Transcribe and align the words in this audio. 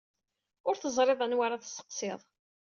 Ur 0.67 0.75
teẓriḍ 0.77 1.19
anwa 1.25 1.43
ara 1.45 1.61
tesseqsiḍ. 1.61 2.21